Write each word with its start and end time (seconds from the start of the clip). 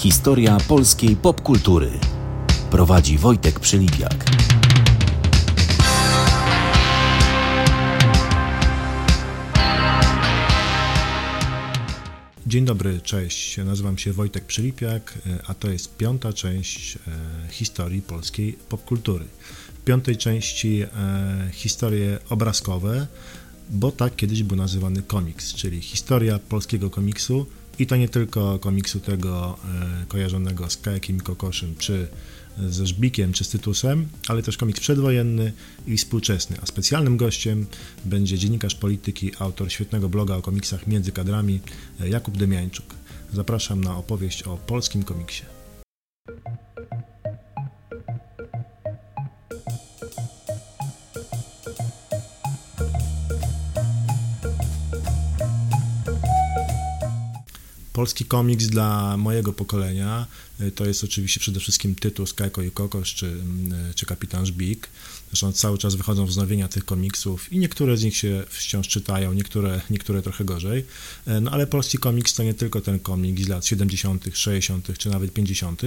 Historia 0.00 0.58
polskiej 0.68 1.16
popkultury. 1.16 1.90
Prowadzi 2.70 3.18
Wojtek 3.18 3.60
Przylipiak. 3.60 4.24
Dzień 12.46 12.64
dobry, 12.64 13.00
cześć. 13.00 13.56
Nazywam 13.58 13.98
się 13.98 14.12
Wojtek 14.12 14.44
Przylipiak, 14.44 15.18
a 15.46 15.54
to 15.54 15.70
jest 15.70 15.96
piąta 15.96 16.32
część 16.32 16.96
e, 16.96 17.00
historii 17.50 18.02
polskiej 18.02 18.52
popkultury. 18.52 19.24
W 19.80 19.84
piątej 19.84 20.16
części 20.16 20.82
e, 20.82 20.88
historie 21.52 22.18
obrazkowe, 22.30 23.06
bo 23.70 23.92
tak 23.92 24.16
kiedyś 24.16 24.42
był 24.42 24.56
nazywany 24.56 25.02
komiks, 25.02 25.54
czyli 25.54 25.80
historia 25.80 26.38
polskiego 26.38 26.90
komiksu 26.90 27.46
i 27.80 27.86
to 27.86 27.96
nie 27.96 28.08
tylko 28.08 28.58
komiksu 28.58 29.00
tego 29.00 29.58
e, 30.02 30.06
kojarzonego 30.06 30.70
z 30.70 30.76
Kajakiem 30.76 31.16
i 31.16 31.20
Kokoszem, 31.20 31.74
czy 31.78 32.08
ze 32.68 32.86
Żbikiem, 32.86 33.32
czy 33.32 33.44
z 33.44 33.48
Tytusem, 33.48 34.08
ale 34.28 34.42
też 34.42 34.56
komiks 34.56 34.80
przedwojenny 34.80 35.52
i 35.86 35.96
współczesny. 35.96 36.56
A 36.62 36.66
specjalnym 36.66 37.16
gościem 37.16 37.66
będzie 38.04 38.38
dziennikarz 38.38 38.74
polityki, 38.74 39.32
autor 39.38 39.72
świetnego 39.72 40.08
bloga 40.08 40.36
o 40.36 40.42
komiksach 40.42 40.86
między 40.86 41.12
kadrami, 41.12 41.60
e, 42.00 42.08
Jakub 42.08 42.36
Demiańczuk. 42.36 42.94
Zapraszam 43.32 43.84
na 43.84 43.96
opowieść 43.96 44.42
o 44.42 44.56
polskim 44.56 45.02
komiksie. 45.02 45.59
Polski 58.00 58.24
komiks 58.24 58.66
dla 58.66 59.16
mojego 59.16 59.52
pokolenia 59.52 60.26
y, 60.60 60.70
to 60.70 60.84
jest 60.84 61.04
oczywiście 61.04 61.40
przede 61.40 61.60
wszystkim 61.60 61.94
tytuł 61.94 62.26
Skajko 62.26 62.62
i 62.62 62.70
Kokosz 62.70 63.14
czy, 63.14 63.26
mm, 63.26 63.94
czy 63.94 64.06
Kapitan 64.06 64.46
Żbik. 64.46 64.88
Zresztą 65.28 65.52
cały 65.52 65.78
czas 65.78 65.94
wychodzą 65.94 66.26
wznowienia 66.26 66.68
tych 66.68 66.84
komiksów 66.84 67.52
i 67.52 67.58
niektóre 67.58 67.96
z 67.96 68.02
nich 68.02 68.16
się 68.16 68.44
wciąż 68.48 68.88
czytają, 68.88 69.32
niektóre, 69.32 69.80
niektóre 69.90 70.22
trochę 70.22 70.44
gorzej. 70.44 70.84
Y, 71.28 71.40
no 71.40 71.50
ale 71.50 71.66
polski 71.66 71.98
komiks 71.98 72.34
to 72.34 72.42
nie 72.42 72.54
tylko 72.54 72.80
ten 72.80 72.98
komiks 72.98 73.42
z 73.42 73.48
lat 73.48 73.66
70., 73.66 74.24
60., 74.32 74.98
czy 74.98 75.08
nawet 75.08 75.32
50., 75.32 75.82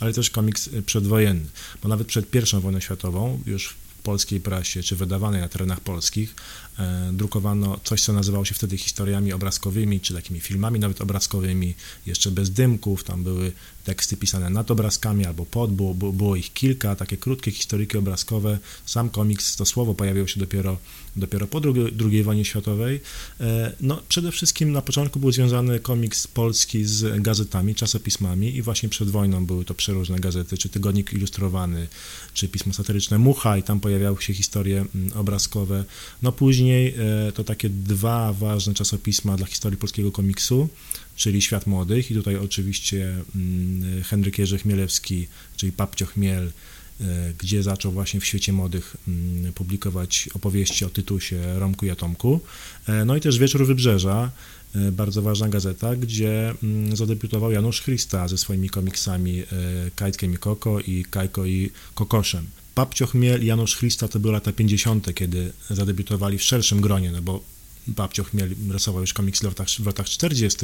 ale 0.00 0.12
też 0.12 0.30
komiks 0.30 0.70
przedwojenny, 0.86 1.46
bo 1.82 1.88
nawet 1.88 2.06
przed 2.06 2.34
I 2.34 2.60
wojną 2.60 2.80
światową 2.80 3.42
już 3.46 3.74
polskiej 4.00 4.40
prasie, 4.40 4.82
czy 4.82 4.96
wydawanej 4.96 5.40
na 5.40 5.48
terenach 5.48 5.80
polskich, 5.80 6.34
e, 6.78 7.10
drukowano 7.12 7.80
coś, 7.84 8.02
co 8.02 8.12
nazywało 8.12 8.44
się 8.44 8.54
wtedy 8.54 8.78
historiami 8.78 9.32
obrazkowymi, 9.32 10.00
czy 10.00 10.14
takimi 10.14 10.40
filmami 10.40 10.80
nawet 10.80 11.00
obrazkowymi, 11.00 11.74
jeszcze 12.06 12.30
bez 12.30 12.50
dymków, 12.50 13.04
tam 13.04 13.24
były 13.24 13.52
teksty 13.84 14.16
pisane 14.16 14.50
nad 14.50 14.70
obrazkami 14.70 15.26
albo 15.26 15.46
pod, 15.46 15.72
było, 15.72 15.94
było 15.94 16.36
ich 16.36 16.52
kilka, 16.52 16.96
takie 16.96 17.16
krótkie 17.16 17.50
historyki 17.50 17.98
obrazkowe. 17.98 18.58
Sam 18.86 19.10
komiks, 19.10 19.56
to 19.56 19.66
słowo 19.66 19.94
pojawiło 19.94 20.26
się 20.26 20.40
dopiero, 20.40 20.78
dopiero 21.16 21.46
po 21.46 21.60
II, 22.00 22.22
wojnie 22.22 22.44
światowej. 22.44 23.00
E, 23.40 23.72
no, 23.80 24.02
przede 24.08 24.32
wszystkim 24.32 24.72
na 24.72 24.82
początku 24.82 25.20
był 25.20 25.32
związany 25.32 25.80
komiks 25.80 26.26
polski 26.26 26.84
z 26.84 27.22
gazetami, 27.22 27.74
czasopismami 27.74 28.56
i 28.56 28.62
właśnie 28.62 28.88
przed 28.88 29.10
wojną 29.10 29.46
były 29.46 29.64
to 29.64 29.74
przeróżne 29.74 30.20
gazety, 30.20 30.58
czy 30.58 30.68
Tygodnik 30.68 31.12
Ilustrowany, 31.12 31.88
czy 32.34 32.48
pismo 32.48 32.72
satyryczne 32.72 33.18
Mucha 33.18 33.58
i 33.58 33.62
tam 33.62 33.80
pojawiały 33.80 34.22
się 34.22 34.34
historie 34.34 34.84
mm, 34.94 35.12
obrazkowe. 35.12 35.84
No 36.22 36.32
później 36.32 36.94
e, 37.28 37.32
to 37.32 37.44
takie 37.44 37.68
dwa 37.68 38.32
ważne 38.32 38.74
czasopisma 38.74 39.36
dla 39.36 39.46
historii 39.46 39.78
polskiego 39.78 40.12
komiksu, 40.12 40.68
czyli 41.20 41.42
Świat 41.42 41.66
Młodych 41.66 42.10
i 42.10 42.14
tutaj 42.14 42.36
oczywiście 42.36 43.14
mm, 43.34 44.02
Henryk 44.02 44.38
Jerzy 44.38 44.58
Chmielewski, 44.58 45.28
czyli 45.56 45.72
Papcio 45.72 46.06
Chmiel, 46.06 46.52
e, 47.00 47.32
gdzie 47.38 47.62
zaczął 47.62 47.92
właśnie 47.92 48.20
w 48.20 48.26
świecie 48.26 48.52
młodych 48.52 48.96
mm, 49.08 49.52
publikować 49.52 50.28
opowieści 50.34 50.84
o 50.84 50.90
Tytusie, 50.90 51.58
Romku 51.58 51.86
i 51.86 51.90
Atomku. 51.90 52.40
E, 52.88 53.04
no 53.04 53.16
i 53.16 53.20
też 53.20 53.38
Wieczór 53.38 53.66
Wybrzeża, 53.66 54.30
e, 54.74 54.92
bardzo 54.92 55.22
ważna 55.22 55.48
gazeta, 55.48 55.96
gdzie 55.96 56.54
mm, 56.62 56.96
zadebiutował 56.96 57.52
Janusz 57.52 57.82
Christa 57.82 58.28
ze 58.28 58.38
swoimi 58.38 58.70
komiksami 58.70 59.42
Kajtkiem 59.96 60.34
i 60.34 60.36
Koko 60.38 60.80
i 60.80 61.04
Kajko 61.10 61.46
i 61.46 61.70
Kokoszem. 61.94 62.46
Papcio 62.74 63.06
Chmiel 63.06 63.42
i 63.42 63.46
Janusz 63.46 63.76
Christa 63.76 64.08
to 64.08 64.20
były 64.20 64.32
lata 64.32 64.52
50., 64.52 65.14
kiedy 65.14 65.52
zadebiutowali 65.70 66.38
w 66.38 66.42
szerszym 66.42 66.80
gronie, 66.80 67.10
no 67.12 67.22
bo 67.22 67.59
Babcio 67.90 68.24
Chmiel 68.24 68.54
rysował 68.70 69.00
już 69.00 69.12
komiksy 69.12 69.40
w 69.40 69.44
latach, 69.44 69.68
w 69.68 69.86
latach 69.86 70.08
40. 70.08 70.58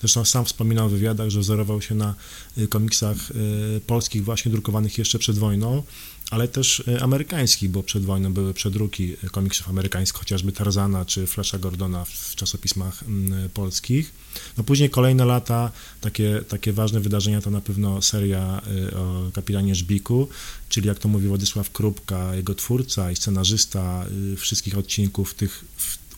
Zresztą 0.00 0.24
sam 0.24 0.44
wspominał 0.44 0.88
w 0.88 0.92
wywiadach, 0.92 1.30
że 1.30 1.40
wzorował 1.40 1.82
się 1.82 1.94
na 1.94 2.14
y, 2.58 2.68
komiksach 2.68 3.30
y, 3.30 3.80
polskich 3.86 4.24
właśnie 4.24 4.52
drukowanych 4.52 4.98
jeszcze 4.98 5.18
przed 5.18 5.38
wojną, 5.38 5.82
ale 6.30 6.48
też 6.48 6.80
y, 6.80 7.02
amerykańskich, 7.02 7.70
bo 7.70 7.82
przed 7.82 8.04
wojną 8.04 8.32
były 8.32 8.54
przedruki 8.54 9.16
komiksów 9.32 9.68
amerykańskich, 9.68 10.18
chociażby 10.18 10.52
Tarzana 10.52 11.04
czy 11.04 11.26
Flasha 11.26 11.58
Gordona 11.58 12.04
w 12.04 12.34
czasopismach 12.34 13.02
mm, 13.02 13.50
polskich. 13.50 14.12
No 14.58 14.64
później 14.64 14.90
kolejne 14.90 15.24
lata, 15.24 15.72
takie, 16.00 16.42
takie 16.48 16.72
ważne 16.72 17.00
wydarzenia 17.00 17.40
to 17.40 17.50
na 17.50 17.60
pewno 17.60 18.02
seria 18.02 18.62
o 18.96 19.30
kapitanie 19.32 19.74
Żbiku, 19.74 20.28
czyli 20.68 20.88
jak 20.88 20.98
to 20.98 21.08
mówi 21.08 21.28
Władysław 21.28 21.70
Krupka, 21.70 22.34
jego 22.34 22.54
twórca 22.54 23.12
i 23.12 23.16
scenarzysta 23.16 24.06
wszystkich 24.36 24.78
odcinków 24.78 25.34
tych 25.34 25.64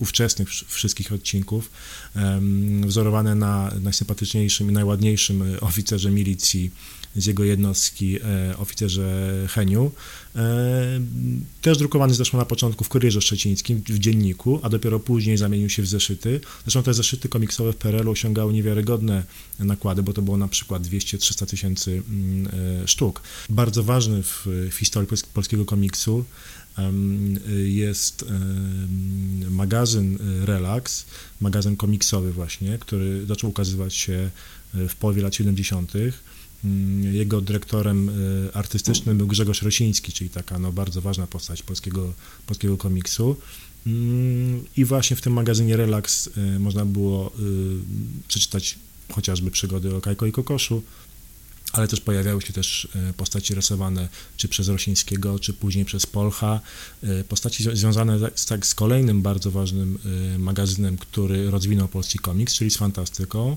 ówczesnych 0.03 0.49
wszystkich 0.51 1.13
odcinków, 1.13 1.71
wzorowane 2.87 3.35
na 3.35 3.73
najsympatyczniejszym 3.81 4.71
i 4.71 4.73
najładniejszym 4.73 5.43
e, 5.43 5.61
oficerze 5.61 6.11
milicji 6.11 6.71
z 7.17 7.27
jego 7.27 7.45
jednostki, 7.45 8.19
e, 8.23 8.57
oficerze 8.57 9.33
Heniu. 9.51 9.93
E, 10.37 11.01
też 11.63 11.79
drukowany 11.79 12.15
zresztą 12.15 12.39
na 12.39 12.45
początku 12.45 12.85
w 12.85 12.89
Kurierze 12.89 13.23
Szczecińskim, 13.23 13.83
w 13.89 13.99
dzienniku, 13.99 14.61
a 14.63 14.69
dopiero 14.69 15.01
później 15.01 15.37
zamienił 15.37 15.71
się 15.71 15.83
w 15.83 15.87
zeszyty. 15.87 16.41
Zresztą 16.65 16.83
te 16.83 16.95
zeszyty 16.95 17.29
komiksowe 17.29 17.73
w 17.73 17.77
PRL-u 17.77 18.11
osiągały 18.11 18.53
niewiarygodne 18.53 19.25
nakłady, 19.59 20.03
bo 20.03 20.13
to 20.13 20.23
było 20.23 20.37
na 20.37 20.49
przykład 20.49 20.83
200-300 20.83 21.47
tysięcy 21.47 22.03
mm, 22.09 22.89
sztuk. 22.89 23.23
Bardzo 23.49 23.83
ważny 23.83 24.23
w, 24.23 24.47
w 24.71 24.75
historii 24.75 25.09
polskiego 25.35 25.65
komiksu 25.65 26.25
jest 27.65 28.25
magazyn 29.51 30.15
y, 30.15 30.47
Relax, 30.47 31.07
magazyn 31.41 31.77
komiksowy 31.77 32.33
właśnie, 32.33 32.79
który 32.79 33.27
zaczął 33.27 33.51
ukazywać 33.51 33.95
się 33.95 34.31
y, 34.75 34.89
w 34.89 34.97
połowie 34.97 35.23
lat 35.23 35.35
70. 35.35 35.93
Mm, 36.65 37.15
jego 37.15 37.41
dyrektorem 37.41 38.09
y, 38.09 38.55
artystycznym 38.55 39.19
był 39.19 39.27
Grzegorz 39.27 39.63
Rosiński, 39.63 40.13
czyli 40.13 40.31
taka 40.31 40.59
no, 40.59 40.73
bardzo 40.73 41.01
ważna 41.01 41.27
postać 41.27 41.63
polskiego, 41.63 42.13
polskiego 42.47 42.77
komiksu. 42.77 43.37
Mm, 43.87 44.65
I 44.77 44.85
właśnie 44.85 45.17
w 45.17 45.21
tym 45.21 45.33
magazynie 45.33 45.77
Relax 45.77 46.31
można 46.59 46.85
było 46.85 47.33
przeczytać 48.29 48.79
chociażby 49.13 49.51
przygody 49.51 49.97
o 49.97 50.01
Kajko 50.01 50.27
i 50.27 50.33
Kokoszu, 50.33 50.83
ale 51.73 51.89
też 51.89 52.01
pojawiały 52.01 52.43
się 52.43 52.53
też 52.53 52.89
e, 52.95 53.13
postaci 53.13 53.55
rysowane 53.55 54.09
czy 54.37 54.49
przez 54.49 54.69
Rosińskiego, 54.69 55.39
czy 55.39 55.53
później 55.53 55.85
przez 55.85 56.07
Polcha, 56.07 56.61
e, 57.03 57.25
postaci 57.25 57.65
związane 57.73 58.19
z, 58.35 58.47
tak, 58.47 58.67
z 58.67 58.75
kolejnym 58.75 59.23
bardzo 59.23 59.51
ważnym 59.51 59.99
e, 60.35 60.39
magazynem, 60.39 60.97
który 60.97 61.51
rozwinął 61.51 61.89
polski 61.89 62.19
komiks, 62.19 62.55
czyli 62.55 62.71
z 62.71 62.77
fantastyką, 62.77 63.57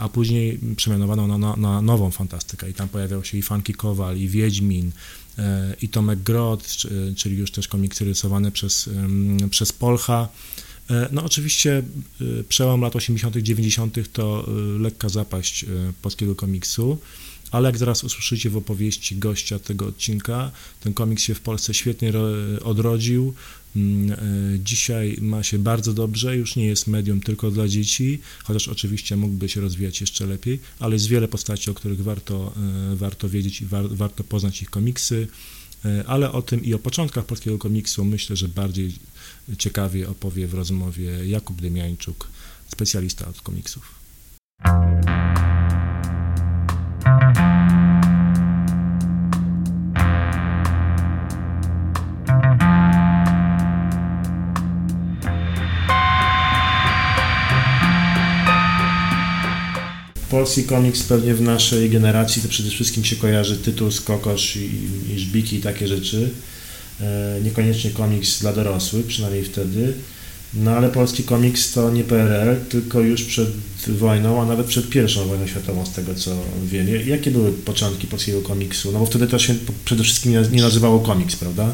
a 0.00 0.08
później 0.08 0.60
przemianowano 0.76 1.26
na, 1.26 1.38
na, 1.38 1.56
na 1.56 1.82
nową 1.82 2.10
fantastykę 2.10 2.70
i 2.70 2.74
tam 2.74 2.88
pojawiał 2.88 3.24
się 3.24 3.38
i 3.38 3.42
Funky 3.42 3.74
Kowal, 3.74 4.18
i 4.18 4.28
Wiedźmin, 4.28 4.90
i 5.82 5.88
Tomek 5.88 6.18
Grot, 6.18 6.76
czyli 7.16 7.36
już 7.36 7.50
też 7.50 7.68
komiksy 7.68 8.04
rysowane 8.04 8.50
przez, 8.50 8.90
przez 9.50 9.72
Polcha. 9.72 10.28
No 11.12 11.24
oczywiście 11.24 11.82
przełom 12.48 12.80
lat 12.80 12.96
80., 12.96 13.36
90. 13.36 14.12
to 14.12 14.48
lekka 14.78 15.08
zapaść 15.08 15.64
polskiego 16.02 16.34
komiksu 16.34 16.98
ale 17.54 17.68
jak 17.68 17.78
zaraz 17.78 18.04
usłyszycie 18.04 18.50
w 18.50 18.56
opowieści 18.56 19.16
gościa 19.16 19.58
tego 19.58 19.86
odcinka, 19.86 20.50
ten 20.80 20.94
komiks 20.94 21.22
się 21.22 21.34
w 21.34 21.40
Polsce 21.40 21.74
świetnie 21.74 22.12
odrodził. 22.64 23.34
Mm, 23.76 24.12
e, 24.12 24.16
dzisiaj 24.58 25.16
ma 25.20 25.42
się 25.42 25.58
bardzo 25.58 25.92
dobrze, 25.92 26.36
już 26.36 26.56
nie 26.56 26.66
jest 26.66 26.86
medium 26.86 27.20
tylko 27.20 27.50
dla 27.50 27.68
dzieci, 27.68 28.20
chociaż 28.44 28.68
oczywiście 28.68 29.16
mógłby 29.16 29.48
się 29.48 29.60
rozwijać 29.60 30.00
jeszcze 30.00 30.26
lepiej, 30.26 30.60
ale 30.78 30.94
jest 30.94 31.08
wiele 31.08 31.28
postaci, 31.28 31.70
o 31.70 31.74
których 31.74 32.02
warto, 32.02 32.52
e, 32.92 32.96
warto 32.96 33.28
wiedzieć 33.28 33.60
i 33.60 33.66
war, 33.66 33.88
warto 33.88 34.24
poznać 34.24 34.62
ich 34.62 34.70
komiksy. 34.70 35.28
E, 35.84 36.04
ale 36.06 36.32
o 36.32 36.42
tym 36.42 36.64
i 36.64 36.74
o 36.74 36.78
początkach 36.78 37.24
polskiego 37.24 37.58
komiksu 37.58 38.04
myślę, 38.04 38.36
że 38.36 38.48
bardziej 38.48 38.92
ciekawie 39.58 40.08
opowie 40.08 40.46
w 40.46 40.54
rozmowie 40.54 41.26
Jakub 41.26 41.60
Dymiańczuk, 41.60 42.28
specjalista 42.68 43.28
od 43.28 43.40
komiksów. 43.40 43.94
Polski 60.34 60.64
komiks 60.64 61.02
pewnie 61.02 61.34
w 61.34 61.40
naszej 61.40 61.90
generacji 61.90 62.42
to 62.42 62.48
przede 62.48 62.70
wszystkim 62.70 63.04
się 63.04 63.16
kojarzy 63.16 63.56
tytuł 63.56 63.90
z 63.90 64.00
Kokosz 64.00 64.56
i, 64.56 64.70
i 65.14 65.18
Żbiki 65.18 65.56
i 65.56 65.60
takie 65.60 65.88
rzeczy. 65.88 66.30
E, 67.00 67.40
niekoniecznie 67.44 67.90
komiks 67.90 68.40
dla 68.40 68.52
dorosłych, 68.52 69.06
przynajmniej 69.06 69.44
wtedy. 69.44 69.92
No 70.54 70.70
ale 70.70 70.88
polski 70.88 71.22
komiks 71.22 71.72
to 71.72 71.90
nie 71.90 72.04
PRL, 72.04 72.56
tylko 72.68 73.00
już 73.00 73.24
przed 73.24 73.48
wojną, 73.88 74.42
a 74.42 74.46
nawet 74.46 74.66
przed 74.66 74.88
pierwszą 74.88 75.28
wojną 75.28 75.46
światową, 75.46 75.86
z 75.86 75.92
tego 75.92 76.14
co 76.14 76.36
wiem. 76.64 76.86
Jakie 77.06 77.30
były 77.30 77.52
początki 77.52 78.06
polskiego 78.06 78.42
komiksu? 78.42 78.92
No 78.92 78.98
bo 78.98 79.06
wtedy 79.06 79.26
to 79.26 79.38
się 79.38 79.54
przede 79.84 80.02
wszystkim 80.02 80.32
nie 80.52 80.62
nazywało 80.62 81.00
komiks, 81.00 81.36
prawda? 81.36 81.72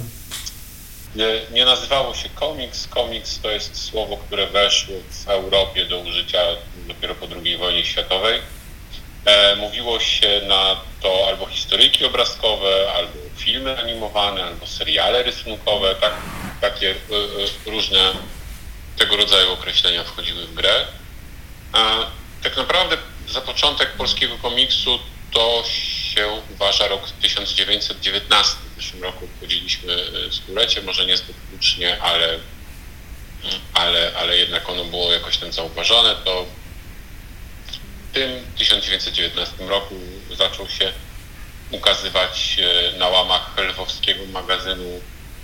Nie, 1.51 1.65
nazywało 1.65 2.15
się 2.15 2.29
komiks. 2.29 2.89
Komiks 2.89 3.41
to 3.41 3.51
jest 3.51 3.85
słowo, 3.85 4.17
które 4.17 4.47
weszło 4.47 4.95
w 5.11 5.29
Europie 5.29 5.85
do 5.85 5.99
użycia 5.99 6.39
dopiero 6.89 7.15
po 7.15 7.27
II 7.45 7.57
wojnie 7.57 7.85
światowej. 7.85 8.41
E, 9.25 9.57
mówiło 9.57 10.01
się 10.01 10.41
na 10.49 10.77
to 11.03 11.25
albo 11.29 11.47
historyjki 11.47 12.05
obrazkowe, 12.05 12.93
albo 12.95 13.12
filmy 13.37 13.79
animowane, 13.79 14.45
albo 14.45 14.67
seriale 14.67 15.23
rysunkowe. 15.23 15.95
Tak, 15.95 16.12
takie 16.61 16.91
y, 16.91 16.95
y, 17.67 17.71
różne 17.71 18.13
tego 18.99 19.17
rodzaju 19.17 19.53
określenia 19.53 20.05
wchodziły 20.05 20.47
w 20.47 20.55
grę. 20.55 20.87
Tak 22.43 22.56
naprawdę 22.56 22.97
za 23.29 23.41
początek 23.41 23.93
polskiego 23.93 24.39
komiksu 24.39 24.99
to 25.33 25.65
się 25.67 26.29
uważa 26.55 26.89
rok 26.89 27.11
1919. 27.23 28.56
W 28.81 28.82
zeszłym 28.82 29.03
roku 29.03 29.25
obchodziliśmy 29.25 29.93
e, 29.93 30.32
stulecie, 30.32 30.82
może 30.82 31.06
niezbyt 31.06 31.37
licznie, 31.53 32.03
ale, 32.03 32.38
ale, 33.75 34.12
ale 34.17 34.37
jednak 34.37 34.69
ono 34.69 34.85
było 34.85 35.12
jakoś 35.12 35.37
tam 35.37 35.53
zauważone. 35.53 36.17
To 36.25 36.47
w 38.11 38.15
tym 38.15 38.47
1919 38.59 39.67
roku 39.67 39.94
zaczął 40.37 40.69
się 40.69 40.93
ukazywać 41.71 42.56
e, 42.59 42.99
na 42.99 43.09
łamach 43.09 43.59
lwowskiego 43.59 44.27
magazynu 44.27 45.00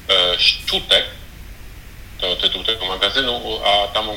e, 0.08 0.38
Szczutek, 0.38 1.04
to 2.20 2.36
tytuł 2.36 2.64
tego 2.64 2.86
magazynu, 2.86 3.60
a 3.64 3.88
tam 3.88 4.08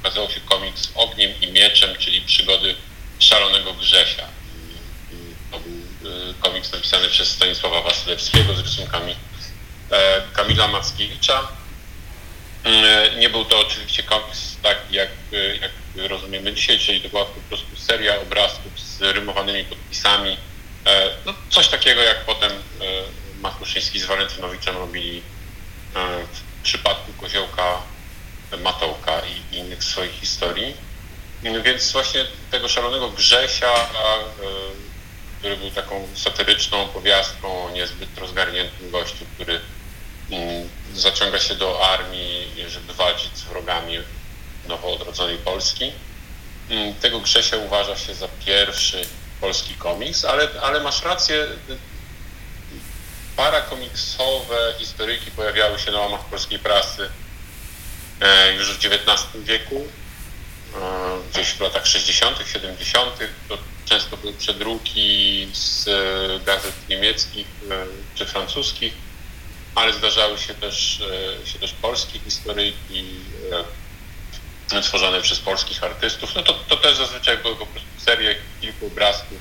ukazał 0.00 0.30
się 0.30 0.40
komiks 0.40 0.88
Ogniem 0.94 1.40
i 1.40 1.52
Mieczem, 1.52 1.96
czyli 1.98 2.20
przygody 2.20 2.74
szalonego 3.18 3.74
Grzesia. 3.74 4.35
Komiks 6.40 6.72
napisany 6.72 7.08
przez 7.08 7.28
Stanisława 7.28 7.82
Wasylewskiego 7.82 8.54
z 8.54 8.60
rysunkami 8.60 9.16
e, 9.90 10.22
Kamila 10.32 10.68
Mackiewicza. 10.68 11.48
Y, 12.66 13.16
nie 13.16 13.30
był 13.30 13.44
to 13.44 13.60
oczywiście 13.60 14.02
komiks 14.02 14.56
taki, 14.62 14.94
jak, 14.94 15.08
y, 15.32 15.58
jak 15.62 15.70
rozumiemy 16.10 16.52
dzisiaj, 16.52 16.78
czyli 16.78 17.00
to 17.00 17.08
była 17.08 17.24
po 17.24 17.40
prostu 17.48 17.76
seria 17.76 18.20
obrazków 18.20 18.80
z 18.80 19.00
rymowanymi 19.00 19.64
podpisami. 19.64 20.36
E, 20.86 21.10
no, 21.26 21.34
coś 21.50 21.68
takiego, 21.68 22.02
jak 22.02 22.24
potem 22.24 22.52
Makruszyński 23.40 24.00
z 24.00 24.04
Walentynowiczem 24.04 24.76
robili 24.76 25.22
w 26.32 26.62
przypadku 26.62 27.12
koziołka 27.12 27.82
Matołka 28.62 29.22
i 29.52 29.56
innych 29.56 29.84
swoich 29.84 30.12
historii. 30.12 30.74
Więc 31.64 31.92
właśnie 31.92 32.26
tego 32.50 32.68
szalonego 32.68 33.10
Grzesia, 33.10 33.74
e, 33.74 33.86
który 35.46 35.56
był 35.56 35.70
taką 35.70 36.08
satyryczną 36.14 36.88
powiastką 36.88 37.64
o 37.64 37.70
niezbyt 37.70 38.18
rozgarniętym 38.18 38.90
gościu, 38.90 39.24
który 39.34 39.60
mm, 40.30 40.68
zaciąga 40.94 41.38
się 41.38 41.54
do 41.54 41.88
armii, 41.88 42.52
żeby 42.68 42.94
walczyć 42.94 43.36
z 43.36 43.42
wrogami 43.42 43.98
nowo 44.68 44.94
odrodzonej 44.94 45.38
Polski. 45.38 45.92
Mm, 46.70 46.94
tego 46.94 47.20
Grzesia 47.20 47.56
uważa 47.56 47.96
się 47.96 48.14
za 48.14 48.28
pierwszy 48.46 49.06
polski 49.40 49.74
komiks, 49.74 50.24
ale, 50.24 50.48
ale 50.62 50.80
masz 50.80 51.02
rację, 51.02 51.46
parakomiksowe 53.36 54.74
historyjki 54.78 55.30
pojawiały 55.30 55.78
się 55.78 55.90
na 55.90 56.00
łamach 56.00 56.24
polskiej 56.24 56.58
prasy 56.58 57.10
e, 58.20 58.52
już 58.54 58.78
w 58.78 58.86
XIX 58.86 59.44
wieku, 59.44 59.88
gdzieś 61.32 61.48
w 61.48 61.60
latach 61.60 61.86
60., 61.86 62.38
70. 62.52 63.10
To 63.48 63.58
często 63.84 64.16
były 64.16 64.32
przedruki 64.32 65.48
z 65.52 65.88
e, 65.88 66.44
gazet 66.44 66.74
niemieckich 66.88 67.46
czy 68.14 68.26
francuskich, 68.26 68.92
ale 69.74 69.92
zdarzały 69.92 70.38
się 70.38 70.54
też, 70.54 71.02
się 71.44 71.58
też 71.58 71.72
polskie 71.72 72.18
historyjki 72.18 73.04
tworzone 74.82 75.20
przez 75.20 75.38
polskich 75.38 75.84
artystów. 75.84 76.34
No 76.34 76.42
to, 76.42 76.54
to 76.68 76.76
też 76.76 76.96
zazwyczaj 76.96 77.38
były 77.38 77.56
po 77.56 77.66
prostu 77.66 77.88
serie 77.98 78.36
kilku 78.60 78.86
obrazków 78.86 79.38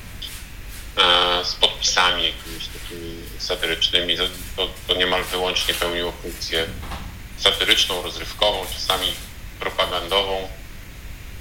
z 1.44 1.56
podpisami 1.56 2.24
jakimiś 2.24 2.68
takimi 2.68 3.16
satyrycznymi. 3.40 4.18
To, 4.56 4.70
to 4.88 4.94
niemal 4.94 5.24
wyłącznie 5.24 5.74
pełniło 5.74 6.12
funkcję 6.12 6.66
satyryczną, 7.38 8.02
rozrywkową, 8.02 8.66
czasami 8.74 9.14
propagandową. 9.60 10.50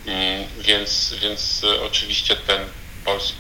Mm, 0.07 0.49
więc, 0.59 1.15
więc 1.23 1.63
oczywiście 1.87 2.37
ten 2.37 2.61
polski 3.05 3.39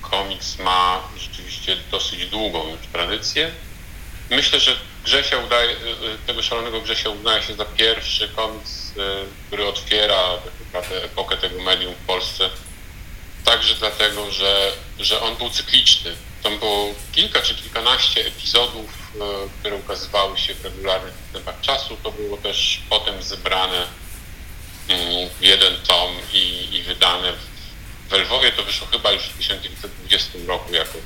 komiks 0.00 0.58
ma 0.58 1.08
rzeczywiście 1.18 1.76
dosyć 1.90 2.26
długą 2.26 2.68
już 2.68 2.86
tradycję. 2.92 3.50
Myślę, 4.30 4.60
że 4.60 4.76
Grzesia 5.04 5.38
udaje, 5.38 5.76
tego 6.26 6.42
szalonego 6.42 6.80
Grzesia 6.80 7.08
udaje 7.08 7.42
się 7.42 7.54
za 7.54 7.64
pierwszy 7.64 8.28
komiks, 8.28 8.94
który 9.46 9.66
otwiera 9.66 10.36
tak 10.44 10.52
naprawdę 10.66 11.04
epokę 11.04 11.36
tego 11.36 11.62
medium 11.62 11.94
w 11.94 12.06
Polsce 12.06 12.50
Także 13.44 13.74
dlatego, 13.74 14.30
że, 14.30 14.72
że 14.98 15.20
on 15.20 15.36
był 15.36 15.50
cykliczny. 15.50 16.16
Tam 16.42 16.58
było 16.58 16.94
kilka 17.12 17.42
czy 17.42 17.54
kilkanaście 17.54 18.26
epizodów, 18.26 19.12
e, 19.14 19.48
które 19.60 19.76
ukazywały 19.76 20.38
się 20.38 20.54
w 20.54 20.64
regularnych 20.64 21.14
tempach 21.32 21.60
czasu. 21.60 21.96
To 22.02 22.12
było 22.12 22.36
też 22.36 22.80
potem 22.90 23.22
zebrane 23.22 23.86
jeden 25.40 25.76
tom 25.76 26.10
i, 26.32 26.68
i 26.72 26.82
wydane 26.82 27.32
w 28.08 28.12
Lwowie. 28.12 28.52
To 28.52 28.62
wyszło 28.62 28.86
chyba 28.86 29.12
już 29.12 29.22
w 29.22 29.38
1920 29.38 30.38
roku 30.46 30.74
jako, 30.74 30.98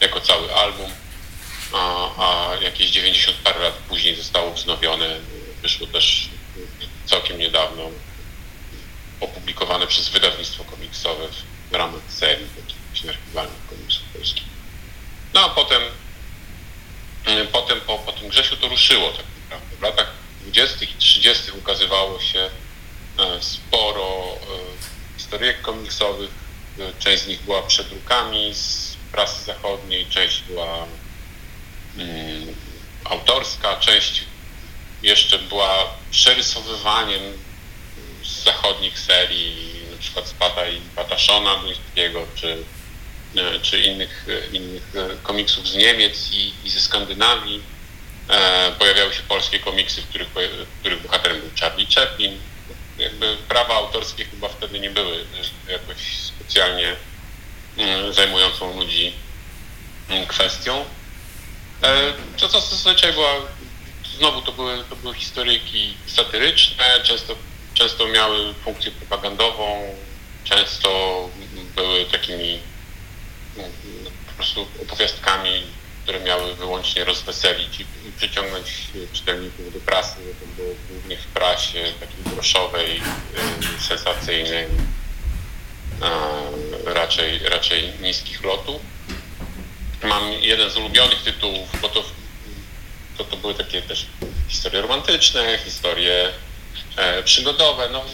jako 0.00 0.20
cały 0.20 0.54
album, 0.54 0.90
a, 1.72 2.10
a 2.18 2.54
jakieś 2.56 2.90
90 2.90 3.36
parę 3.36 3.58
lat 3.58 3.74
później 3.74 4.16
zostało 4.16 4.52
wznowione. 4.52 5.20
Wyszło 5.62 5.86
też 5.86 6.28
całkiem 7.06 7.38
niedawno 7.38 7.90
opublikowane 9.20 9.86
przez 9.86 10.08
wydawnictwo 10.08 10.64
komiksowe 10.64 11.28
w 11.70 11.74
ramach 11.74 12.02
serii 12.08 12.46
takich 12.56 12.76
archiwalnych 13.08 13.66
komiksów 13.70 14.02
polskich. 14.12 14.42
No 15.34 15.40
a 15.40 15.48
potem, 15.48 15.82
mm, 17.24 17.46
potem 17.46 17.80
po, 17.80 17.98
po 17.98 18.12
tym 18.12 18.28
Grzesiu 18.28 18.56
to 18.56 18.68
ruszyło 18.68 19.12
tak 19.12 19.26
naprawdę. 19.42 19.76
W 19.76 19.82
latach 19.82 20.12
20. 20.42 20.84
i 20.84 20.98
30. 20.98 21.50
ukazywało 21.52 22.20
się 22.20 22.50
sporo 23.40 24.22
e, 24.34 25.16
historyjek 25.16 25.62
komiksowych. 25.62 26.30
E, 26.78 26.92
część 26.98 27.22
z 27.22 27.26
nich 27.26 27.42
była 27.42 27.62
przedrukami 27.62 28.54
z 28.54 28.96
prasy 29.12 29.44
zachodniej, 29.44 30.06
część 30.06 30.42
była 30.42 30.86
mm, 31.98 32.54
autorska, 33.04 33.76
część 33.76 34.24
jeszcze 35.02 35.38
była 35.38 35.94
przerysowywaniem 36.10 37.22
z 38.24 38.44
zachodnich 38.44 38.98
serii 38.98 39.76
na 39.92 39.98
przykład 39.98 40.28
z 40.28 40.32
Pata 40.32 40.68
i 40.68 40.80
Pataszona 40.80 41.56
duńskiego, 41.56 42.26
czy, 42.34 42.56
e, 43.36 43.60
czy 43.60 43.80
innych, 43.80 44.26
e, 44.28 44.56
innych 44.56 44.92
e, 44.96 45.16
komiksów 45.22 45.68
z 45.68 45.74
Niemiec 45.74 46.32
i, 46.32 46.52
i 46.64 46.70
ze 46.70 46.80
Skandynawii. 46.80 47.62
E, 48.28 48.72
pojawiały 48.78 49.14
się 49.14 49.22
polskie 49.22 49.58
komiksy, 49.58 50.02
w 50.02 50.08
których, 50.08 50.28
w 50.28 50.80
których 50.80 51.02
bohaterem 51.02 51.40
był 51.40 51.50
Charlie 51.60 51.86
Chaplin. 51.94 52.38
Jakby 52.98 53.36
prawa 53.48 53.74
autorskie 53.74 54.24
chyba 54.24 54.48
wtedy 54.48 54.80
nie 54.80 54.90
były 54.90 55.24
jakoś 55.68 56.18
specjalnie 56.18 56.96
mm, 57.76 58.12
zajmującą 58.12 58.80
ludzi 58.80 59.12
mm, 60.08 60.26
kwestią. 60.26 60.84
E, 61.82 62.12
to 62.36 62.48
co 62.48 62.60
zazwyczaj 62.60 63.12
była, 63.12 63.34
znowu 64.18 64.42
to 64.42 64.52
były, 64.52 64.84
to 64.84 64.96
były 64.96 65.14
historyjki 65.14 65.94
satyryczne, 66.06 66.84
często 67.02 67.36
często 67.76 68.08
miały 68.08 68.54
funkcję 68.54 68.90
propagandową, 68.90 69.94
często 70.44 71.30
były 71.76 72.04
takimi 72.04 72.60
no, 73.56 73.62
po 74.26 74.32
prostu 74.32 74.66
opowiastkami, 74.82 75.62
które 76.06 76.20
miały 76.20 76.54
wyłącznie 76.54 77.04
rozweselić 77.04 77.80
i, 77.80 77.86
przyciągnąć 78.16 78.66
czytelników 79.12 79.72
do 79.72 79.80
prasy. 79.80 80.16
To 80.40 80.62
było 80.62 80.74
głównie 80.90 81.16
w 81.16 81.26
prasie 81.26 81.84
takiej 82.00 82.34
groszowej, 82.34 82.96
y, 83.80 83.82
sensacyjnej, 83.88 84.66
raczej, 86.84 87.38
raczej 87.38 87.92
niskich 88.00 88.44
lotów. 88.44 88.82
Mam 90.02 90.32
jeden 90.32 90.70
z 90.70 90.76
ulubionych 90.76 91.22
tytułów, 91.22 91.80
bo 91.82 91.88
to, 91.88 92.04
to, 93.18 93.24
to 93.24 93.36
były 93.36 93.54
takie 93.54 93.82
też 93.82 94.06
historie 94.48 94.82
romantyczne, 94.82 95.58
historie 95.58 96.32
e, 96.96 97.22
przygodowe. 97.22 97.88
No, 97.92 98.04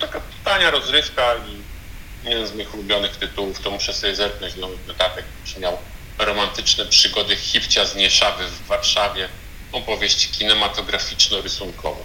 taka 0.00 0.20
tania 0.44 0.70
rozrywka 0.70 1.34
i 1.34 2.28
jeden 2.28 2.46
z 2.46 2.54
moich 2.54 2.74
ulubionych 2.74 3.16
tytułów, 3.16 3.60
to 3.60 3.70
muszę 3.70 3.92
sobie 3.92 4.16
zerknąć 4.16 4.54
do 4.54 4.68
notatek, 4.86 5.24
który 5.44 5.60
miał 5.60 5.78
romantyczne 6.18 6.86
przygody 6.86 7.36
Hipcia 7.36 7.84
z 7.84 7.94
Nieszawy 7.94 8.46
w 8.46 8.66
Warszawie, 8.66 9.28
opowieść 9.72 10.28
kinematograficzno-rysunkowa. 10.38 12.04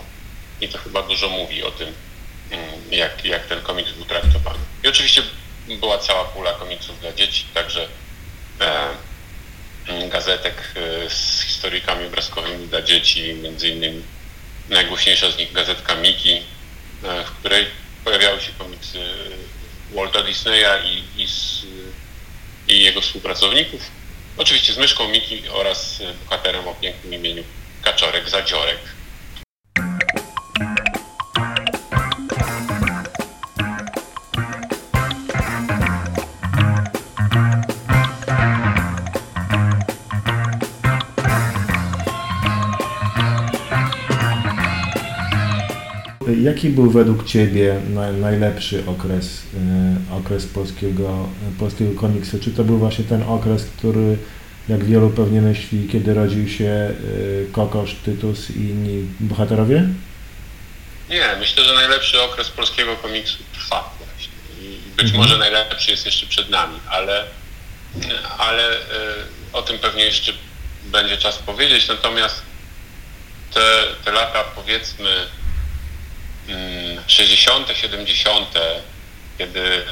I 0.62 0.70
to 0.70 0.77
chyba 0.77 1.03
dużo 1.03 1.29
mówi 1.29 1.63
o 1.63 1.72
tym, 1.72 1.93
mm, 2.51 2.70
jak, 2.91 3.25
jak 3.25 3.48
ten 3.48 3.62
komiks 3.62 3.91
był 3.91 4.05
traktowany. 4.05 4.60
I 4.84 4.88
oczywiście 4.88 5.24
była 5.79 5.98
cała 5.98 6.25
pula 6.25 6.53
komiksów 6.53 7.00
dla 7.00 7.13
dzieci, 7.13 7.46
także 7.53 7.88
e, 8.62 8.88
mm, 9.88 10.10
gazetek 10.10 10.74
e, 10.75 11.10
z 11.10 11.41
historykami 11.41 12.05
obrazkowymi 12.05 12.67
dla 12.67 12.82
dzieci, 12.82 13.34
między 13.34 13.70
innymi 13.70 14.03
najgłośniejsza 14.70 15.32
z 15.32 15.38
nich 15.38 15.53
gazetka 15.53 15.96
Miki, 15.96 16.41
e, 17.03 17.25
w 17.25 17.32
której 17.32 17.65
pojawiały 18.03 18.41
się 18.41 18.51
komiksy 18.58 19.00
Walta 19.91 20.24
Disneya 20.24 20.86
i, 20.86 21.22
i, 21.22 21.27
z, 21.27 21.65
i 22.67 22.84
jego 22.84 23.01
współpracowników. 23.01 23.82
Oczywiście 24.38 24.74
z 24.74 24.78
myszką 24.78 25.08
Miki 25.08 25.50
oraz 25.50 26.00
bohaterem 26.24 26.68
o 26.68 26.75
pięknym 26.75 27.13
imieniu 27.13 27.44
Kaczorek 27.82 28.30
Zadziorek. 28.30 28.80
Jaki 46.42 46.70
był 46.70 46.92
według 46.92 47.27
Ciebie 47.27 47.82
najlepszy 48.20 48.84
okres, 48.88 49.44
e, 50.12 50.15
okres 50.15 50.46
polskiego, 50.46 51.30
polskiego 51.60 52.00
komiksu? 52.01 52.39
Czy 52.39 52.51
to 52.51 52.63
był 52.63 52.77
właśnie 52.77 53.06
ten 53.06 53.24
okres, 53.24 53.65
który, 53.77 54.18
jak 54.70 54.84
wielu 54.84 55.10
pewnie 55.10 55.42
myśli, 55.42 55.88
kiedy 55.92 56.13
rodził 56.13 56.50
się 56.50 56.65
e, 56.65 56.94
Kokosz, 57.51 57.96
Tytus 58.06 58.50
i 58.50 58.60
inni 58.60 59.08
bohaterowie? 59.20 59.84
Nie, 61.10 61.36
myślę, 61.39 61.65
że 61.65 61.74
najlepszy 61.74 62.22
okres 62.22 62.50
polskiego 62.50 62.96
komiksu 62.96 63.38
trwa 63.53 63.94
właśnie. 63.98 64.34
I 64.62 64.77
być 64.98 65.06
mhm. 65.06 65.24
może 65.24 65.38
najlepszy 65.38 65.92
jest 65.92 66.06
jeszcze 66.06 66.25
przed 66.25 66.50
nami, 66.50 66.80
ale, 66.89 67.24
ale 68.38 68.70
e, 68.70 68.80
o 69.53 69.62
tym 69.62 69.80
pewnie 69.80 70.03
jeszcze 70.03 70.34
będzie 70.86 71.18
czas 71.18 71.38
powiedzieć. 71.38 71.88
Natomiast 71.88 72.42
te, 73.53 73.84
te 74.06 74.12
lata, 74.12 74.44
powiedzmy, 74.44 75.10
60., 77.08 77.78
70., 77.78 78.54
kiedy, 79.38 79.86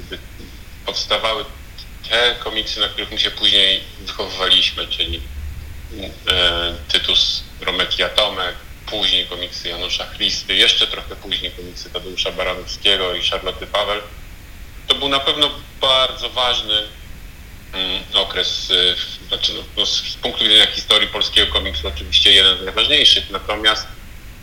kiedy 0.00 0.18
powstawały 0.86 1.44
te 2.08 2.34
komiksy, 2.34 2.80
na 2.80 2.88
których 2.88 3.10
my 3.10 3.18
się 3.18 3.30
później 3.30 3.80
wychowywaliśmy, 4.00 4.86
czyli 4.86 5.20
e, 6.28 6.74
Tytus 6.88 7.42
Romek 7.60 7.98
i 7.98 8.02
Atomek, 8.02 8.54
później 8.86 9.26
komiksy 9.26 9.68
Janusza 9.68 10.06
Christy, 10.06 10.54
jeszcze 10.54 10.86
trochę 10.86 11.16
później 11.16 11.52
komiksy 11.52 11.90
Tadeusza 11.90 12.32
Baranowskiego 12.32 13.14
i 13.14 13.22
Charlotte 13.22 13.66
Paweł, 13.66 14.00
to 14.86 14.94
był 14.94 15.08
na 15.08 15.20
pewno 15.20 15.50
bardzo 15.80 16.30
ważny 16.30 16.82
mm, 17.72 18.02
okres, 18.14 18.70
e, 18.70 19.28
znaczy 19.28 19.52
no, 19.54 19.62
no, 19.76 19.86
z 19.86 20.16
punktu 20.22 20.44
widzenia 20.44 20.66
historii 20.66 21.08
polskiego 21.08 21.52
komiksu 21.52 21.88
oczywiście 21.88 22.32
jeden 22.32 22.58
z 22.58 22.64
najważniejszych, 22.64 23.30
natomiast 23.30 23.86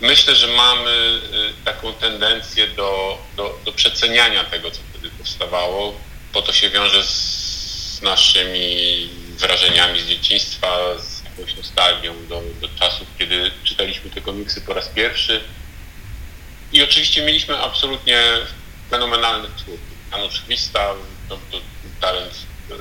Myślę, 0.03 0.35
że 0.35 0.47
mamy 0.47 0.91
y, 0.91 1.65
taką 1.65 1.93
tendencję 1.93 2.67
do, 2.67 3.17
do, 3.37 3.59
do 3.65 3.71
przeceniania 3.71 4.43
tego, 4.43 4.71
co 4.71 4.81
wtedy 4.89 5.09
powstawało, 5.09 5.93
bo 6.33 6.41
to 6.41 6.53
się 6.53 6.69
wiąże 6.69 7.03
z 7.03 8.01
naszymi 8.01 9.09
wrażeniami 9.37 10.01
z 10.01 10.05
dzieciństwa, 10.05 10.99
z 10.99 11.23
jakąś 11.23 11.55
nostalgią 11.55 12.27
do, 12.27 12.41
do 12.61 12.69
czasów, 12.79 13.07
kiedy 13.19 13.51
czytaliśmy 13.63 14.09
te 14.09 14.21
komiksy 14.21 14.61
po 14.61 14.73
raz 14.73 14.87
pierwszy. 14.89 15.43
I 16.73 16.83
oczywiście 16.83 17.21
mieliśmy 17.21 17.57
absolutnie 17.57 18.21
fenomenalnych 18.89 19.51
twórców. 19.51 19.97
Janusz 20.11 20.41
Chwista, 20.41 20.93
to, 21.29 21.39
to 21.51 21.57
talent 22.01 22.33
y, 22.71 22.73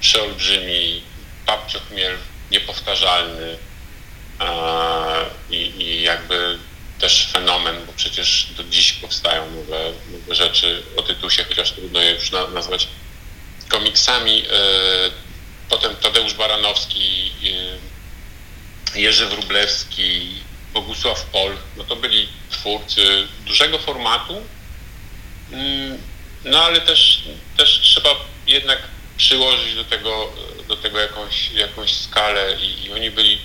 przeolbrzymi, 0.00 1.02
Papcio 1.46 1.80
Chmiel 1.80 2.18
niepowtarzalny, 2.50 3.58
i, 5.50 5.56
i 5.56 6.02
jakby 6.02 6.58
też 6.98 7.28
fenomen, 7.32 7.86
bo 7.86 7.92
przecież 7.92 8.46
do 8.56 8.64
dziś 8.64 8.92
powstają 8.92 9.50
nowe, 9.50 9.92
nowe 10.12 10.34
rzeczy. 10.34 10.82
O 10.96 11.02
Tytusie, 11.02 11.44
chociaż 11.44 11.72
trudno 11.72 12.02
je 12.02 12.10
już 12.10 12.30
na, 12.30 12.46
nazwać 12.46 12.88
komiksami. 13.68 14.42
E, 14.42 14.50
potem 15.68 15.96
Tadeusz 15.96 16.34
Baranowski, 16.34 17.32
e, 18.94 19.00
Jerzy 19.00 19.26
Wrublewski, 19.26 20.40
Bogusław 20.74 21.24
Pol, 21.24 21.56
no 21.76 21.84
to 21.84 21.96
byli 21.96 22.28
twórcy 22.50 23.26
dużego 23.46 23.78
formatu, 23.78 24.42
mm, 25.52 25.98
no 26.44 26.64
ale 26.64 26.80
też, 26.80 27.22
też 27.56 27.80
trzeba 27.80 28.10
jednak 28.46 28.78
przyłożyć 29.16 29.74
do 29.74 29.84
tego, 29.84 30.32
do 30.68 30.76
tego 30.76 30.98
jakąś, 30.98 31.50
jakąś 31.50 31.94
skalę 31.94 32.56
i, 32.60 32.84
i 32.84 32.92
oni 32.92 33.10
byli 33.10 33.38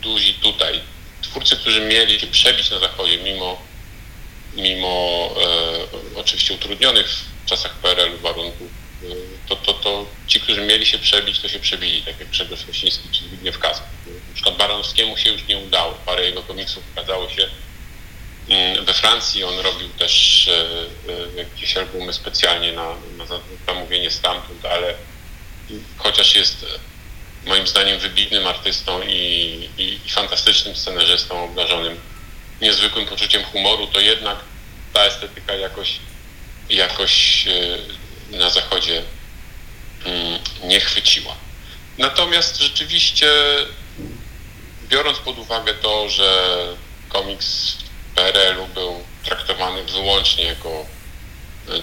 duzi 0.00 0.34
tutaj. 0.34 0.80
Twórcy, 1.22 1.56
którzy 1.56 1.80
mieli 1.80 2.20
się 2.20 2.26
przebić 2.26 2.70
na 2.70 2.78
zachodzie, 2.78 3.18
mimo, 3.18 3.62
mimo 4.56 5.30
e, 6.14 6.20
oczywiście 6.20 6.54
utrudnionych 6.54 7.08
w 7.44 7.48
czasach 7.48 7.72
PRL 7.72 8.18
warunków, 8.18 8.68
e, 9.02 9.06
to, 9.48 9.56
to, 9.56 9.74
to 9.74 10.06
ci, 10.26 10.40
którzy 10.40 10.60
mieli 10.60 10.86
się 10.86 10.98
przebić, 10.98 11.40
to 11.40 11.48
się 11.48 11.58
przebili, 11.58 12.02
tak 12.02 12.20
jak 12.20 12.28
Grzegorz 12.28 12.66
Leśnicki 12.66 13.08
czy 13.12 13.24
Zbigniew 13.24 13.58
Kask. 13.58 13.82
Na 14.28 14.34
przykład 14.34 14.56
Baranowskiemu 14.56 15.16
się 15.16 15.30
już 15.30 15.46
nie 15.46 15.58
udało. 15.58 15.94
Parę 16.06 16.24
jego 16.24 16.42
komiksów 16.42 16.84
ukazało 16.92 17.30
się 17.30 17.48
mm, 18.48 18.84
we 18.84 18.94
Francji. 18.94 19.44
On 19.44 19.58
robił 19.58 19.88
też 19.88 20.48
e, 20.48 20.52
e, 20.52 21.36
jakieś 21.36 21.76
albumy 21.76 22.12
specjalnie 22.12 22.72
na, 22.72 22.94
na 23.16 23.24
zamówienie 23.66 24.10
stamtąd, 24.10 24.64
ale 24.64 24.94
chociaż 25.98 26.36
jest 26.36 26.66
moim 27.48 27.66
zdaniem 27.66 27.98
wybitnym 27.98 28.46
artystą 28.46 29.02
i, 29.02 29.68
i, 29.78 30.00
i 30.06 30.10
fantastycznym 30.10 30.76
scenarzystą 30.76 31.44
obdarzonym 31.44 32.00
niezwykłym 32.60 33.06
poczuciem 33.06 33.44
humoru, 33.44 33.86
to 33.86 34.00
jednak 34.00 34.38
ta 34.92 35.04
estetyka 35.04 35.54
jakoś, 35.54 35.98
jakoś 36.70 37.46
e, 37.46 38.36
na 38.36 38.50
zachodzie 38.50 39.02
mm, 40.04 40.38
nie 40.64 40.80
chwyciła. 40.80 41.34
Natomiast 41.98 42.60
rzeczywiście, 42.60 43.30
biorąc 44.88 45.18
pod 45.18 45.38
uwagę 45.38 45.74
to, 45.74 46.08
że 46.08 46.56
komiks 47.08 47.72
w 48.12 48.14
PRL-u 48.14 48.66
był 48.66 49.04
traktowany 49.24 49.84
wyłącznie 49.84 50.44
jako 50.44 50.86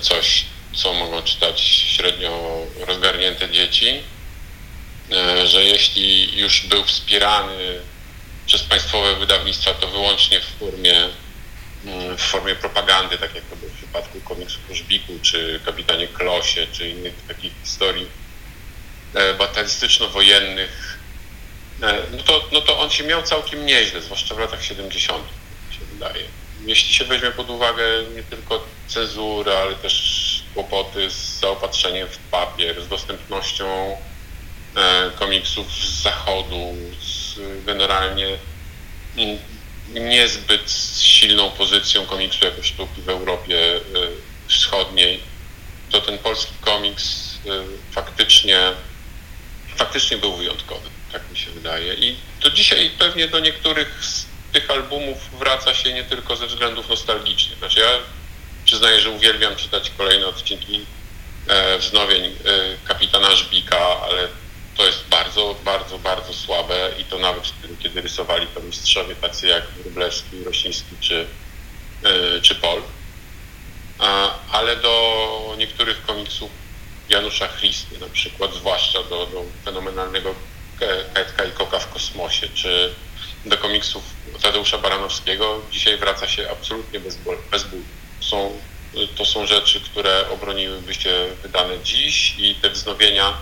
coś, 0.02 0.46
co 0.74 0.94
mogą 0.94 1.22
czytać 1.22 1.62
średnio 1.62 2.62
rozgarnięte 2.88 3.50
dzieci, 3.50 4.04
E, 4.15 4.15
że 5.46 5.64
jeśli 5.64 6.38
już 6.38 6.62
był 6.62 6.84
wspierany 6.84 7.82
przez 8.46 8.64
państwowe 8.64 9.16
wydawnictwa, 9.16 9.74
to 9.74 9.88
wyłącznie 9.88 10.40
w 10.40 10.60
formie, 10.60 11.10
mm, 11.86 12.18
w 12.18 12.22
formie 12.22 12.56
propagandy, 12.56 13.18
tak 13.18 13.36
jak 13.36 13.44
to 13.44 13.56
było 13.56 13.72
w 13.72 13.78
przypadku 13.78 14.22
komiksu 14.22 14.60
Żbiku, 14.72 15.14
czy 15.22 15.60
Kapitanie 15.66 16.08
Klosie, 16.08 16.68
czy 16.72 16.90
innych 16.90 17.14
takich 17.28 17.54
historii 17.64 18.08
e, 19.14 19.34
batalistyczno-wojennych, 19.34 21.00
e, 21.82 22.04
no 22.12 22.24
to, 22.24 22.50
no 22.52 22.62
to 22.62 22.80
on 22.80 22.90
się 22.90 23.04
miał 23.04 23.24
całkiem 23.24 23.66
nieźle, 23.66 24.02
zwłaszcza 24.02 24.36
w 24.36 24.40
latach 24.40 24.64
70., 24.64 25.24
się 25.72 25.86
wydaje. 25.94 26.24
Jeśli 26.66 26.94
się 26.94 27.06
weźmie 27.06 27.32
pod 27.32 27.50
uwagę 27.50 27.84
nie 28.16 28.24
tylko 28.24 28.66
cenzurę, 28.88 29.58
ale 29.58 29.76
też 29.76 30.44
kłopoty 30.54 31.10
z 31.10 31.40
zaopatrzeniem 31.40 32.08
w 32.08 32.18
papier, 32.18 32.82
z 32.82 32.88
dostępnością 32.88 33.98
E, 33.98 34.15
komiksów 35.20 35.74
z 35.74 36.02
zachodu, 36.02 36.76
z 37.02 37.40
generalnie 37.66 38.38
niezbyt 39.94 40.72
silną 41.00 41.52
pozycją 41.52 42.06
komiksu 42.06 42.46
jako 42.46 42.64
sztuki 42.64 43.02
w 43.02 43.10
Europie 43.10 43.76
e, 43.76 43.80
Wschodniej, 44.48 45.20
to 45.92 46.02
ten 46.02 46.18
polski 46.18 46.54
komiks 46.62 47.36
e, 47.46 47.50
faktycznie, 47.92 48.60
faktycznie 49.76 50.18
był 50.18 50.36
wyjątkowy, 50.36 50.90
tak 51.12 51.32
mi 51.32 51.38
się 51.38 51.52
wydaje. 51.52 51.94
I 51.94 52.16
to 52.40 52.50
dzisiaj 52.50 52.92
pewnie 53.00 53.28
do 53.28 53.40
niektórych 53.40 54.04
z 54.04 54.26
tych 54.54 54.72
albumów 54.72 55.18
wraca 55.40 55.74
się 55.74 55.94
nie 55.94 56.04
tylko 56.04 56.36
ze 56.36 56.48
względów 56.48 56.90
nostalgicznych. 56.90 57.60
Znaczy 57.60 57.80
ja 57.80 57.90
przyznaję, 58.66 59.02
że 59.02 59.10
uwielbiam 59.10 59.56
czytać 59.56 59.92
kolejne 59.98 60.28
odcinki 60.28 60.86
wznowień 61.80 62.36
Kapitana 62.88 63.36
Żbika, 63.36 64.02
ale 64.02 64.28
to 64.78 64.86
jest 64.86 65.08
bardzo, 65.08 65.56
bardzo, 65.66 66.00
bardzo 66.00 66.34
słabe 66.34 66.92
i 67.00 67.04
to 67.04 67.20
nawet 67.20 67.48
wtedy, 67.48 67.76
kiedy 67.80 68.02
rysowali 68.02 68.48
to 68.48 68.60
mistrzowie 68.60 69.16
tacy 69.16 69.48
jak 69.48 69.64
Wróblewski, 69.68 70.44
Rosiński 70.44 70.96
czy, 71.00 71.28
yy, 72.04 72.42
czy 72.42 72.56
Pol. 72.56 72.82
Ale 74.00 74.36
ale 74.52 74.76
do 74.76 75.56
niektórych 75.58 76.06
komiksów 76.06 76.52
Janusza 77.10 77.48
Christy 77.48 78.00
na 78.00 78.08
przykład, 78.08 78.54
zwłaszcza 78.54 79.04
do, 79.04 79.26
do 79.26 79.44
fenomenalnego 79.66 80.36
Kajtka 81.14 81.46
i 81.46 81.52
Koka 81.52 81.80
w 81.80 81.90
kosmosie, 81.94 82.48
czy 82.54 82.94
do 83.46 83.58
komiksów 83.58 84.04
Tadeusza 84.42 84.78
Baranowskiego, 84.78 85.62
dzisiaj 85.72 85.98
wraca 85.98 86.28
się 86.28 86.52
absolutnie 86.52 87.00
bez, 87.00 87.18
bez 87.52 87.64
bólu. 87.64 87.84
Są, 88.20 88.60
to 89.16 89.26
są 89.26 89.46
rzeczy, 89.46 89.82
które 89.82 90.30
obroniłyby 90.30 90.94
się 90.94 91.28
wydane 91.44 91.84
dziś 91.84 92.36
i 92.38 92.56
te 92.56 92.70
wznowienia, 92.70 93.34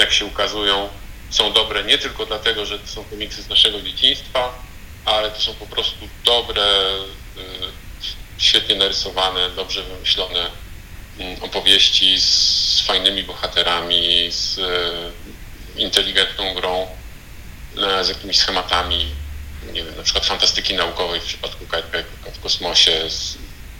jak 0.00 0.12
się 0.12 0.24
ukazują, 0.24 0.88
są 1.30 1.52
dobre 1.52 1.84
nie 1.84 1.98
tylko 1.98 2.26
dlatego, 2.26 2.66
że 2.66 2.78
to 2.78 2.86
są 2.86 3.04
komiksy 3.04 3.42
z 3.42 3.48
naszego 3.48 3.80
dzieciństwa, 3.82 4.54
ale 5.04 5.30
to 5.30 5.40
są 5.40 5.54
po 5.54 5.66
prostu 5.66 6.08
dobre, 6.24 6.62
y, 7.36 7.42
świetnie 8.38 8.76
narysowane, 8.76 9.50
dobrze 9.50 9.82
wymyślone 9.82 10.50
mm, 11.18 11.42
opowieści 11.42 12.20
z 12.20 12.82
fajnymi 12.86 13.22
bohaterami, 13.22 14.28
z 14.30 14.58
y, 14.58 15.80
inteligentną 15.80 16.54
grą, 16.54 16.86
y, 18.00 18.04
z 18.04 18.08
jakimiś 18.08 18.38
schematami, 18.38 19.06
nie 19.72 19.84
wiem, 19.84 19.96
na 19.96 20.02
przykład 20.02 20.26
fantastyki 20.26 20.74
naukowej 20.74 21.20
w 21.20 21.24
przypadku 21.24 21.66
KPK 21.66 22.30
w 22.32 22.40
kosmosie. 22.40 23.08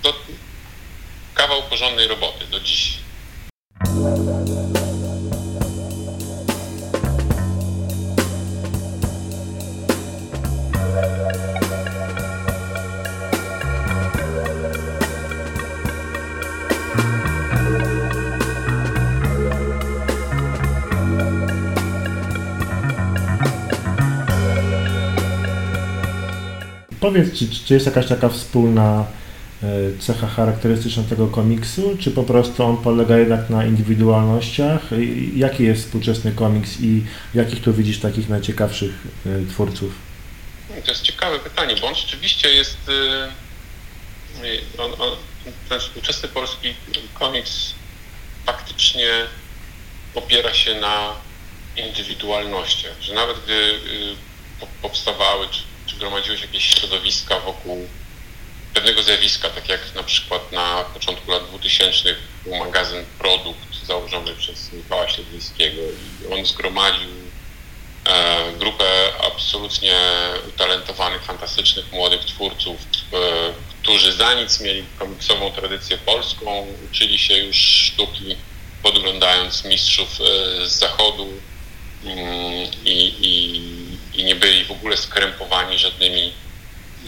To 0.03 0.15
kawał 1.35 1.63
porządnej 1.63 2.09
roboty 2.09 2.47
do 2.47 2.61
dziś. 2.61 2.99
Powiedz, 27.01 27.39
czy, 27.39 27.49
czy 27.67 27.75
jest 27.75 27.87
jakaś 27.87 28.07
taka 28.07 28.29
wspólna 28.29 29.07
e, 29.63 29.67
cecha 29.99 30.27
charakterystyczna 30.27 31.03
tego 31.03 31.27
komiksu, 31.27 31.97
czy 32.01 32.11
po 32.11 32.23
prostu 32.23 32.65
on 32.65 32.77
polega 32.77 33.19
jednak 33.19 33.51
na 33.51 33.65
indywidualnościach? 33.65 34.81
Jaki 35.37 35.65
jest 35.65 35.85
współczesny 35.85 36.33
komiks 36.33 36.81
i 36.81 37.05
jakich 37.35 37.63
tu 37.63 37.75
widzisz 37.75 38.01
takich 38.01 38.29
najciekawszych 38.29 38.95
e, 39.27 39.51
twórców? 39.51 39.93
To 40.85 40.91
jest 40.91 41.03
ciekawe 41.03 41.39
pytanie, 41.39 41.75
bo 41.81 41.87
on 41.87 41.95
rzeczywiście 41.95 42.49
jest. 42.49 42.79
On, 44.79 44.93
on, 44.99 45.11
ten 45.69 45.81
współczesny 45.81 46.29
polski 46.29 46.75
komiks 47.15 47.75
faktycznie 48.47 49.09
opiera 50.15 50.55
się 50.55 50.81
na 50.81 51.13
indywidualnościach, 51.77 53.01
że 53.01 53.15
nawet 53.15 53.37
gdy 53.45 53.79
powstawały, 54.83 55.47
czy 55.51 55.70
czy 55.91 55.97
gromadziły 55.97 56.39
się 56.39 56.47
jakieś 56.47 56.75
środowiska 56.75 57.41
wokół 57.41 57.89
pewnego 58.75 59.03
zjawiska, 59.03 59.51
tak 59.51 59.69
jak 59.69 59.95
na 59.95 60.03
przykład 60.03 60.53
na 60.53 60.85
początku 60.95 61.31
lat 61.31 61.49
2000 61.49 62.17
był 62.45 62.57
magazyn 62.57 63.05
Produkt 63.19 63.87
założony 63.87 64.35
przez 64.35 64.73
Michała 64.73 65.09
Śledwińskiego 65.09 65.83
i 66.23 66.33
on 66.33 66.47
zgromadził 66.47 67.11
e, 68.05 68.53
grupę 68.53 68.85
absolutnie 69.27 69.97
utalentowanych, 70.49 71.23
fantastycznych 71.25 71.93
młodych 71.93 72.25
twórców, 72.25 72.77
e, 72.81 73.17
którzy 73.83 74.13
za 74.13 74.35
nic 74.35 74.61
mieli 74.61 74.85
komiksową 74.99 75.53
tradycję 75.53 75.99
polską, 75.99 76.67
uczyli 76.91 77.19
się 77.19 77.39
już 77.39 77.57
sztuki 77.57 78.37
podglądając 78.83 79.65
mistrzów 79.65 80.09
e, 80.21 80.67
z 80.67 80.73
zachodu 80.73 81.29
mm, 82.05 82.71
i, 82.85 83.15
i 83.21 83.80
i 84.21 84.25
nie 84.25 84.35
byli 84.35 84.65
w 84.65 84.71
ogóle 84.71 84.97
skrępowani 84.97 85.79
żadnymi 85.79 86.33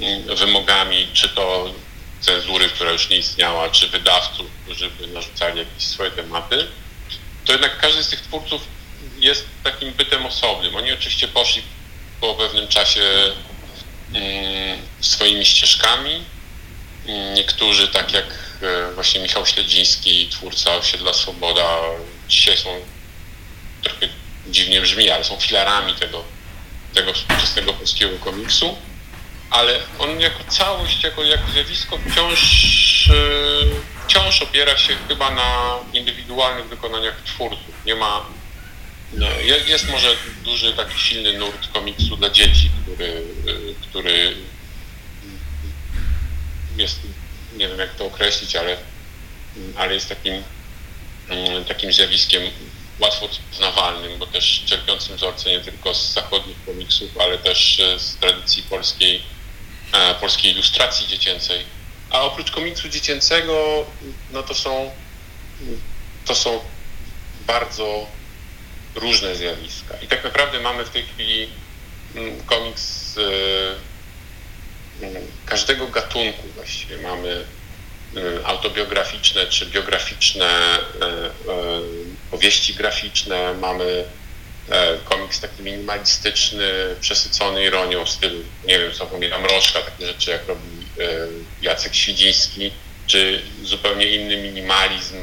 mm, 0.01 0.37
wymogami, 0.37 1.09
czy 1.12 1.29
to 1.29 1.75
cenzury, 2.20 2.68
która 2.68 2.90
już 2.90 3.09
nie 3.09 3.16
istniała, 3.16 3.70
czy 3.70 3.88
wydawców, 3.88 4.46
którzy 4.64 4.90
by 4.90 5.07
narzucali 5.07 5.59
jakieś 5.59 5.85
swoje 5.85 6.11
tematy, 6.11 6.66
to 7.44 7.53
jednak 7.53 7.79
każdy 7.79 8.03
z 8.03 8.09
tych 8.09 8.20
twórców 8.20 8.62
jest 9.18 9.46
takim 9.64 9.92
bytem 9.92 10.27
osobnym. 10.27 10.77
Oni 10.77 10.92
oczywiście 10.92 11.29
poszli 11.29 11.62
po 12.20 12.35
pewnym 12.35 12.68
czasie 12.68 13.03
mm, 14.14 14.79
swoimi 15.01 15.44
ścieżkami. 15.44 16.25
Niektórzy, 17.35 17.88
tak 17.88 18.12
jak 18.12 18.27
e, 18.62 18.92
właśnie 18.94 19.20
Michał 19.20 19.46
Śledziński, 19.46 20.29
twórca 20.29 20.75
Osiedla 20.75 21.12
Swoboda, 21.14 21.79
dzisiaj 22.29 22.57
są 22.57 22.81
trochę 23.83 24.09
dziwnie 24.46 24.81
brzmi, 24.81 25.11
ale 25.11 25.25
są 25.25 25.37
filarami 25.37 25.94
tego 25.94 26.25
tego 26.94 27.12
współczesnego 27.12 27.72
polskiego 27.72 28.18
komiksu, 28.18 28.76
ale 29.50 29.81
on 29.98 30.20
jako 30.20 30.44
całość, 30.44 31.05
jako, 31.05 31.24
jako 31.24 31.52
zjawisko 31.52 31.98
wciąż, 31.98 33.11
e, 33.11 33.14
wciąż 34.07 34.42
opiera 34.42 34.76
się 34.78 34.96
chyba 35.09 35.31
na 35.31 35.78
indywidualnych 35.92 36.68
wykonaniach 36.68 37.22
twórców. 37.24 37.85
Nie 37.87 37.94
ma, 37.94 38.26
no, 39.12 39.26
jest 39.66 39.90
może 39.90 40.16
duży 40.44 40.72
taki 40.72 40.98
silny 40.98 41.38
nurt 41.38 41.72
komiksu 41.72 42.16
dla 42.16 42.31
dzieci, 42.31 42.70
który, 42.83 43.07
e, 43.07 43.88
który 43.88 44.37
jest, 46.76 47.00
nie 47.57 47.68
wiem 47.68 47.78
jak 47.78 47.94
to 47.94 48.07
określić, 48.07 48.57
ale, 48.57 48.76
ale 49.76 49.94
jest 49.94 50.09
takim, 50.09 50.42
mm, 51.28 51.64
takim 51.64 51.92
zjawiskiem 51.92 52.42
łatwo 53.03 53.29
poznawalnym, 53.51 54.19
bo 54.19 54.27
też 54.27 54.62
czerpiącym 54.67 55.17
wzorce 55.17 55.51
nie 55.51 55.61
tylko 55.61 55.95
z 55.95 56.12
zachodnich 56.12 56.57
komiksów, 56.67 57.11
ale 57.21 57.38
też 57.38 57.81
e, 57.81 57.99
z 57.99 58.17
tradycji 58.17 58.62
polskiej, 58.62 59.23
e, 59.93 60.15
polskiej 60.15 60.53
ilustracji 60.53 61.09
dziecięcej. 61.09 61.65
A 62.11 62.21
oprócz 62.21 62.51
komiksu 62.51 62.88
dziecięcego, 62.88 63.87
no 64.33 64.43
to 64.43 64.55
są, 64.55 64.91
to 66.25 66.35
są 66.35 66.61
bardzo 67.47 68.07
różne 68.95 69.37
zjawiska. 69.37 69.97
I 70.03 70.07
tak 70.07 70.25
naprawdę 70.25 70.61
mamy 70.61 70.85
w 70.85 70.91
tej 70.91 71.03
chwili 71.03 71.49
mm, 72.15 72.41
komiks 72.41 73.17
mm, 75.03 75.23
każdego 75.47 75.87
gatunku 75.87 76.43
właściwie. 76.55 76.97
Mamy 76.97 77.45
autobiograficzne 78.44 79.46
czy 79.46 79.66
biograficzne 79.66 80.79
y, 80.79 81.05
y, 81.05 82.31
powieści 82.31 82.75
graficzne, 82.75 83.55
mamy 83.55 84.05
e, 84.70 84.98
komiks 85.05 85.40
taki 85.40 85.62
minimalistyczny, 85.62 86.96
przesycony 87.01 87.64
ironią 87.64 88.07
stylu, 88.07 88.42
nie 88.66 88.79
wiem, 88.79 88.92
co 88.92 89.07
pamiętam, 89.07 89.42
Mrożka, 89.42 89.81
takie 89.81 90.07
rzeczy 90.07 90.31
jak 90.31 90.46
robi 90.48 90.87
Jacek 91.62 91.94
Świdziński, 91.94 92.72
czy 93.07 93.42
zupełnie 93.62 94.07
inny 94.07 94.37
minimalizm 94.37 95.16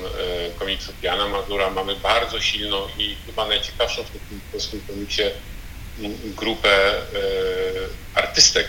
komiksów 0.59 1.03
Jana 1.03 1.27
Mazura. 1.27 1.69
Mamy 1.69 1.95
bardzo 1.95 2.41
silną 2.41 2.87
i 2.97 3.15
chyba 3.25 3.47
najciekawszą 3.47 4.03
w 4.03 4.09
tym 4.09 4.41
polskim 4.51 4.81
komiksie 4.87 5.23
grupę 6.23 7.01
artystek. 8.15 8.67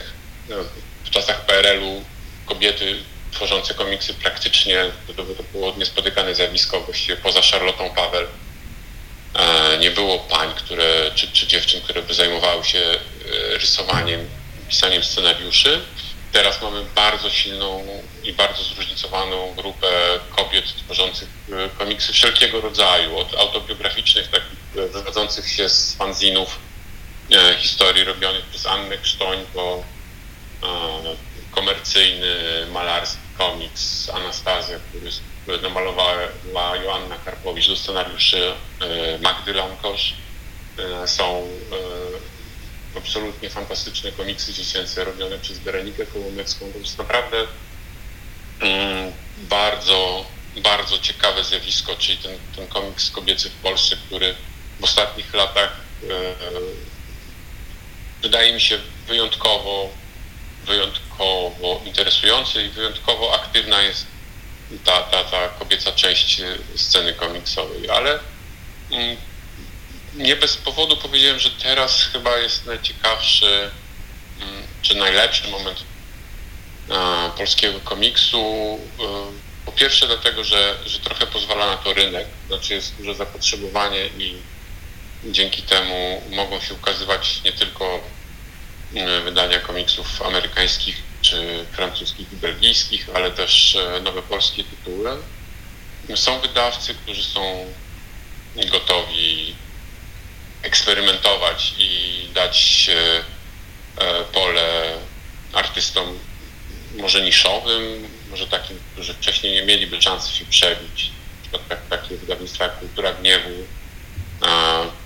No, 0.48 0.56
w 1.04 1.10
czasach 1.10 1.46
PRL-u 1.46 2.04
kobiety 2.46 2.96
tworzący 3.32 3.74
komiksy 3.74 4.14
praktycznie, 4.14 4.84
to, 5.06 5.14
to 5.14 5.42
było 5.52 5.74
niespotykane 5.78 6.34
zjawisko, 6.34 6.80
właściwie 6.80 7.16
poza 7.16 7.42
Charlottą 7.42 7.90
Paweł. 7.90 8.26
E, 9.34 9.78
nie 9.78 9.90
było 9.90 10.18
pań, 10.18 10.54
które, 10.56 11.10
czy, 11.14 11.32
czy 11.32 11.46
dziewczyn, 11.46 11.80
które 11.80 12.02
by 12.02 12.14
zajmowały 12.14 12.64
się 12.64 12.78
e, 12.78 12.98
rysowaniem, 13.58 14.28
pisaniem 14.68 15.04
scenariuszy. 15.04 15.80
Teraz 16.32 16.62
mamy 16.62 16.84
bardzo 16.94 17.30
silną 17.30 17.84
i 18.24 18.32
bardzo 18.32 18.62
zróżnicowaną 18.62 19.54
grupę 19.54 19.86
kobiet 20.36 20.64
tworzących 20.76 21.28
e, 21.52 21.68
komiksy 21.78 22.12
wszelkiego 22.12 22.60
rodzaju, 22.60 23.18
od 23.18 23.34
autobiograficznych, 23.34 24.28
takich 24.28 24.90
wywodzących 24.92 25.48
się 25.48 25.68
z 25.68 25.94
fanzinów 25.94 26.58
historii 27.58 28.04
robionych 28.04 28.44
przez 28.44 28.66
Annę 28.66 28.98
Krztoń, 28.98 29.38
po 29.54 29.84
komercyjny, 31.50 32.66
malarski 32.72 33.30
komiks 33.38 34.10
Anastazja, 34.10 34.78
który 35.42 35.62
namalowała 35.62 36.76
Joanna 36.84 37.16
Karpowicz 37.24 37.68
do 37.68 37.76
scenariuszy 37.76 38.52
e, 38.80 39.18
Magdy 39.18 39.54
Lankosz. 39.54 40.14
E, 40.78 41.08
są 41.08 41.48
e, 42.94 42.98
absolutnie 42.98 43.50
fantastyczne 43.50 44.12
komiksy 44.12 44.52
dziecięce 44.52 45.04
robione 45.04 45.38
przez 45.38 45.58
Berenikę 45.58 46.06
Kołomecką. 46.06 46.72
To 46.72 46.78
jest 46.78 46.98
naprawdę 46.98 47.36
mm, 48.60 49.12
bardzo, 49.38 50.24
bardzo 50.56 50.98
ciekawe 50.98 51.44
zjawisko, 51.44 51.96
czyli 51.96 52.18
ten, 52.18 52.38
ten 52.56 52.66
komiks 52.66 53.10
kobiecy 53.10 53.50
w 53.50 53.54
Polsce, 53.54 53.96
który 54.06 54.34
w 54.80 54.84
ostatnich 54.84 55.34
latach 55.34 55.76
wydaje 58.22 58.52
mi 58.52 58.60
się 58.60 58.78
wyjątkowo 59.06 59.90
wyjątkowo 60.66 61.80
interesujący 61.84 62.62
i 62.62 62.68
wyjątkowo 62.68 63.34
aktywna 63.34 63.82
jest 63.82 64.06
ta, 64.84 65.02
ta, 65.02 65.24
ta 65.24 65.48
kobieca 65.48 65.92
część 65.92 66.42
sceny 66.76 67.12
komiksowej, 67.12 67.90
ale 67.90 68.18
mm, 68.90 69.16
nie 70.14 70.36
bez 70.36 70.56
powodu 70.56 70.96
powiedziałem, 70.96 71.38
że 71.38 71.50
teraz 71.50 72.02
chyba 72.12 72.38
jest 72.38 72.66
najciekawszy 72.66 73.70
mm, 74.40 74.62
czy 74.82 74.94
najlepszy 74.94 75.48
moment 75.48 75.84
polskiego 77.36 77.80
komiksu. 77.80 78.78
Po 79.66 79.72
pierwsze 79.72 80.06
dlatego, 80.06 80.44
że, 80.44 80.76
że 80.86 80.98
trochę 80.98 81.26
pozwala 81.26 81.66
na 81.66 81.76
to 81.76 81.94
rynek, 81.94 82.26
znaczy 82.48 82.74
jest 82.74 82.96
duże 82.96 83.14
zapotrzebowanie 83.14 84.06
i 84.06 84.36
dzięki 85.24 85.62
temu 85.62 86.22
mogą 86.30 86.60
się 86.60 86.74
ukazywać 86.74 87.40
nie 87.44 87.52
tylko 87.52 88.00
wydania 89.24 89.60
komiksów 89.60 90.22
amerykańskich 90.22 91.02
czy 91.22 91.66
francuskich 91.72 92.32
i 92.32 92.36
belgijskich, 92.36 93.08
ale 93.14 93.30
też 93.30 93.76
e, 93.76 94.00
nowe 94.00 94.22
polskie 94.22 94.64
tytuły. 94.64 95.10
Są 96.14 96.40
wydawcy, 96.40 96.94
którzy 96.94 97.24
są 97.24 97.72
gotowi 98.70 99.54
eksperymentować 100.62 101.74
i 101.78 102.10
dać 102.34 102.90
e, 102.92 103.24
e, 104.04 104.24
pole 104.24 104.98
artystom 105.52 106.18
może 106.96 107.20
niszowym, 107.20 108.08
może 108.30 108.46
takim, 108.46 108.80
którzy 108.92 109.14
wcześniej 109.14 109.52
nie 109.54 109.62
mieliby 109.62 110.02
szansy 110.02 110.36
się 110.36 110.44
przebić. 110.44 111.10
Na 111.36 111.42
przykład 111.42 111.68
tak, 111.68 112.00
takie 112.00 112.16
wydawnictwa 112.16 112.64
jak 112.64 112.78
Kultura 112.78 113.12
Gniewu, 113.12 113.66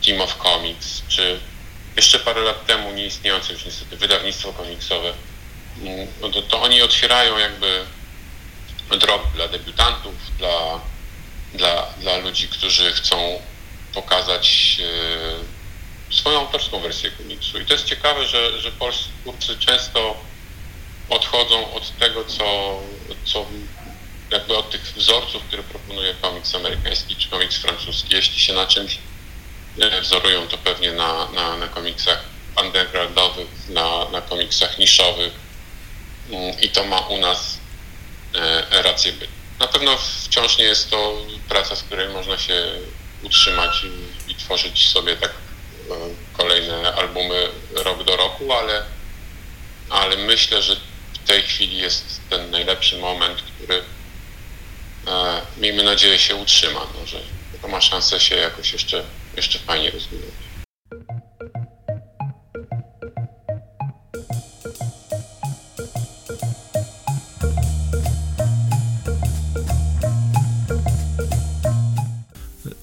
Team 0.07 0.20
of 0.20 0.37
Comics, 0.42 1.03
czy 1.09 1.40
jeszcze 1.96 2.18
parę 2.18 2.40
lat 2.40 2.66
temu 2.66 2.92
nieistniejące 2.92 3.52
już 3.52 3.64
niestety 3.64 3.96
wydawnictwo 3.96 4.52
komiksowe 4.52 5.14
no 6.20 6.28
to, 6.30 6.42
to 6.42 6.62
oni 6.62 6.83
otwierają 6.83 7.38
jakby 7.38 7.85
drogę 8.98 9.24
dla 9.35 9.48
debiutantów, 9.48 10.14
dla, 10.38 10.80
dla, 11.54 11.87
dla 12.00 12.16
ludzi, 12.16 12.48
którzy 12.48 12.92
chcą 12.92 13.42
pokazać 13.94 14.76
e, 16.11 16.14
swoją 16.14 16.40
autorską 16.40 16.80
wersję 16.80 17.11
komiksu. 17.11 17.59
I 17.59 17.66
to 17.66 17.72
jest 17.72 17.85
ciekawe, 17.85 18.26
że, 18.26 18.61
że 18.61 18.72
polscy 18.72 19.09
twórcy 19.20 19.59
często 19.59 20.16
odchodzą 21.09 21.72
od 21.72 21.98
tego, 21.98 22.24
co, 22.24 22.78
co 23.24 23.46
jakby 24.30 24.57
od 24.57 24.70
tych 24.70 24.80
wzorców, 24.80 25.42
które 25.42 25.62
proponuje 25.62 26.14
komiks 26.14 26.54
amerykański 26.54 27.16
czy 27.16 27.28
komiks 27.28 27.57
francuski. 27.57 28.14
Jeśli 28.14 28.40
się 28.40 28.52
na 28.52 28.66
czymś 28.66 28.98
wzorują, 30.02 30.48
to 30.48 30.58
pewnie 30.58 30.92
na, 30.92 31.28
na, 31.30 31.56
na 31.56 31.68
komiksach 31.68 32.20
undergroundowych, 32.62 33.48
na, 33.68 34.08
na 34.12 34.20
komiksach 34.20 34.78
niszowych, 34.78 35.32
i 36.62 36.68
to 36.68 36.84
ma 36.84 37.00
u 37.00 37.18
nas 37.18 37.58
e, 38.34 38.82
rację 38.82 39.12
bytu. 39.12 39.32
Na 39.60 39.66
pewno 39.66 39.96
wciąż 40.24 40.58
nie 40.58 40.64
jest 40.64 40.90
to 40.90 41.16
praca, 41.48 41.76
z 41.76 41.82
której 41.82 42.08
można 42.08 42.38
się 42.38 42.72
utrzymać 43.22 43.84
i, 43.84 44.30
i 44.30 44.34
tworzyć 44.34 44.88
sobie 44.88 45.16
tak 45.16 45.30
e, 45.30 45.34
kolejne 46.32 46.94
albumy 46.94 47.48
rok 47.74 48.04
do 48.04 48.16
roku, 48.16 48.52
ale, 48.52 48.84
ale 49.90 50.16
myślę, 50.16 50.62
że 50.62 50.76
w 51.24 51.26
tej 51.26 51.42
chwili 51.42 51.78
jest 51.78 52.20
ten 52.30 52.50
najlepszy 52.50 52.98
moment, 52.98 53.42
który 53.42 53.82
e, 55.06 55.40
miejmy 55.56 55.82
nadzieję 55.82 56.18
się 56.18 56.34
utrzyma, 56.34 56.80
no, 57.00 57.06
że 57.06 57.20
to 57.62 57.68
ma 57.68 57.80
szansę 57.80 58.20
się 58.20 58.37
jakoś 58.37 58.72
jeszcze, 58.72 59.04
jeszcze 59.37 59.59
fajnie 59.59 59.90
rozwijać. 59.90 60.55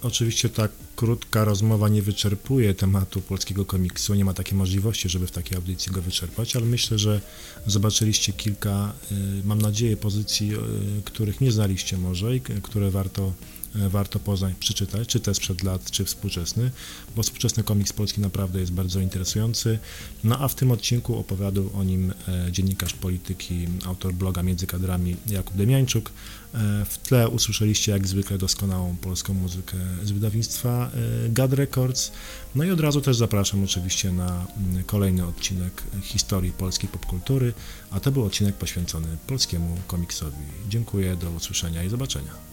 Oczywiście 0.04 0.50
ta 0.50 0.68
krótka 0.96 1.46
rozmowa 1.46 1.90
nie 1.90 2.02
wyczerpuje 2.02 2.74
tematu 2.74 3.22
polskiego 3.22 3.66
komiksu, 3.66 4.14
nie 4.14 4.26
ma 4.26 4.34
takiej 4.34 4.58
możliwości, 4.58 5.10
żeby 5.10 5.28
w 5.28 5.32
takiej 5.32 5.56
audycji 5.56 5.92
go 5.92 6.02
wyczerpać, 6.02 6.56
ale 6.56 6.66
myślę, 6.66 7.00
że 7.00 7.22
zobaczyliście 7.66 8.34
kilka, 8.34 8.94
y, 9.12 9.16
mam 9.46 9.62
nadzieję, 9.62 9.98
pozycji, 9.98 10.54
y, 10.54 10.58
których 11.06 11.42
nie 11.42 11.52
znaliście 11.52 11.98
może 11.98 12.36
i 12.36 12.42
które 12.42 12.92
warto 12.92 13.34
warto 13.76 14.20
poznać, 14.20 14.54
przeczytać, 14.60 15.08
czy 15.08 15.20
te 15.20 15.36
sprzed 15.36 15.64
lat, 15.64 15.92
czy 15.92 16.06
współczesny, 16.06 16.72
bo 17.16 17.24
współczesny 17.24 17.64
komiks 17.64 17.94
polski 17.94 18.22
naprawdę 18.22 18.60
jest 18.60 18.72
bardzo 18.72 19.00
interesujący. 19.00 19.80
No 20.24 20.40
a 20.40 20.48
w 20.48 20.56
tym 20.56 20.72
odcinku 20.72 21.18
opowiadał 21.18 21.70
o 21.76 21.84
nim 21.84 22.14
e, 22.28 22.52
dziennikarz 22.52 22.94
polityki, 22.94 23.68
autor 23.86 24.14
bloga 24.14 24.44
Między 24.44 24.68
Kadrami 24.68 25.16
Jakub 25.28 25.58
Demiańczuk. 25.58 26.12
E, 26.54 26.86
w 26.86 26.98
tle 26.98 27.30
usłyszeliście 27.30 27.92
jak 27.92 28.08
zwykle 28.08 28.38
doskonałą 28.38 28.96
polską 29.02 29.34
muzykę 29.34 29.78
z 30.04 30.12
wydawnictwa 30.12 30.92
Gad 31.30 31.54
Records. 31.54 32.12
No 32.56 32.64
i 32.64 32.72
od 32.72 32.80
razu 32.80 33.02
też 33.02 33.18
zapraszam 33.18 33.64
oczywiście 33.64 34.12
na 34.12 34.46
mm, 34.58 34.84
kolejny 34.84 35.26
odcinek 35.26 35.84
historii 36.02 36.52
polskiej 36.52 36.90
popkultury, 36.90 37.54
a 37.92 38.00
to 38.00 38.12
był 38.12 38.26
odcinek 38.26 38.56
poświęcony 38.56 39.08
polskiemu 39.28 39.78
komiksowi. 39.88 40.38
Dziękuję, 40.70 41.16
do 41.16 41.32
usłyszenia 41.32 41.84
i 41.84 41.90
zobaczenia. 41.90 42.51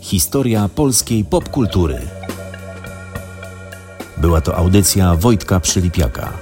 Historia 0.00 0.68
polskiej 0.68 1.24
popkultury. 1.24 1.98
Była 4.16 4.40
to 4.40 4.56
audycja 4.56 5.14
Wojtka 5.14 5.60
Przylipiaka. 5.60 6.32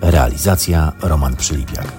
Realizacja 0.00 0.92
Roman 1.02 1.36
Przylipiak. 1.36 1.92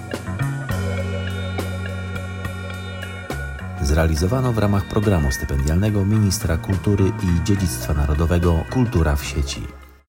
Zrealizowano 3.82 4.52
w 4.52 4.58
ramach 4.58 4.88
programu 4.88 5.32
stypendialnego 5.32 6.04
Ministra 6.04 6.56
Kultury 6.56 7.04
i 7.04 7.44
Dziedzictwa 7.44 7.94
Narodowego 7.94 8.64
Kultura 8.70 9.16
w 9.16 9.24
sieci. 9.24 9.79